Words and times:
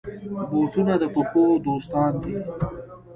بوټونه 0.49 0.93
د 1.01 1.03
پښو 1.13 1.45
دوستان 1.65 2.11
دي. 2.23 2.35